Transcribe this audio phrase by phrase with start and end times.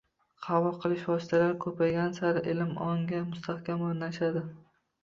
[0.45, 4.49] Qabul qilish vositalari ko‘paygani sari ilm ongga mustahkam o‘rnashadi.